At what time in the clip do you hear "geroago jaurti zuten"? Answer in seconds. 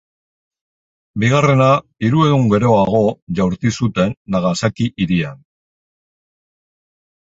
2.55-4.19